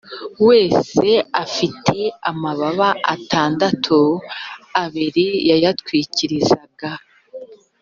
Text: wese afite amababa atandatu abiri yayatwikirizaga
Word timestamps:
wese 0.47 1.09
afite 1.43 1.97
amababa 2.31 2.89
atandatu 3.15 3.97
abiri 4.83 5.27
yayatwikirizaga 5.49 6.89